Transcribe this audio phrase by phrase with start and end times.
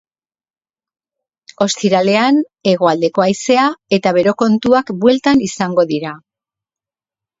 [1.65, 2.39] Ostiralean
[2.71, 3.67] hegoaldeko haizea
[3.99, 6.15] eta bero kontuak bueltan izango dira.